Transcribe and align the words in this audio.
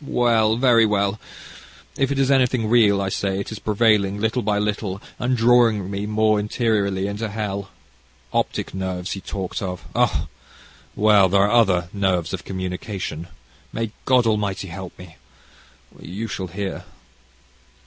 "Well 0.00 0.56
very 0.56 0.86
well. 0.86 1.20
If 1.98 2.10
it 2.10 2.18
is 2.18 2.30
anything 2.30 2.66
real, 2.70 3.02
I 3.02 3.10
say, 3.10 3.40
it 3.40 3.52
is 3.52 3.58
prevailing, 3.58 4.18
little 4.18 4.40
by 4.40 4.58
little, 4.58 5.02
and 5.18 5.36
drawing 5.36 5.90
me 5.90 6.06
more 6.06 6.40
interiorly 6.40 7.06
into 7.06 7.28
hell. 7.28 7.68
Optic 8.32 8.72
nerves, 8.72 9.10
he 9.12 9.20
talked 9.20 9.60
of. 9.60 9.84
Ah! 9.94 10.28
well 10.96 11.28
there 11.28 11.42
are 11.42 11.52
other 11.52 11.90
nerves 11.92 12.32
of 12.32 12.42
communication. 12.46 13.28
May 13.70 13.92
God 14.06 14.26
Almighty 14.26 14.68
help 14.68 14.98
me! 14.98 15.16
You 16.00 16.26
shall 16.26 16.46
hear. 16.46 16.84